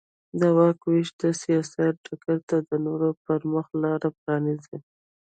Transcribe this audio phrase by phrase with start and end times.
[0.39, 4.77] د واک وېش د سیاست ډګر ته د نورو پرمخ لار پرانېزي.